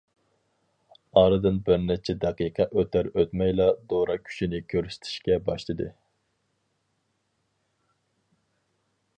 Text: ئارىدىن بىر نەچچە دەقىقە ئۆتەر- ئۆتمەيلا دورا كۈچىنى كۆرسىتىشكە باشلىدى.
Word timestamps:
ئارىدىن 1.21 1.59
بىر 1.67 1.77
نەچچە 1.89 2.15
دەقىقە 2.23 2.65
ئۆتەر- 2.71 3.11
ئۆتمەيلا 3.11 3.67
دورا 3.93 4.15
كۈچىنى 4.23 4.63
كۆرسىتىشكە 4.73 5.39
باشلىدى. 5.51 5.93